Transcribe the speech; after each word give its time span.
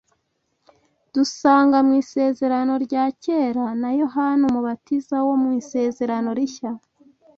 dusanga 1.13 1.77
mu 1.87 1.93
Isezerano 2.03 2.73
rya 2.85 3.05
Kera 3.23 3.65
na 3.81 3.89
Yohana 4.01 4.43
Umubatiza, 4.49 5.15
wo 5.27 5.35
mu 5.43 5.49
Isezerano 5.61 6.29
Rishya 6.37 6.71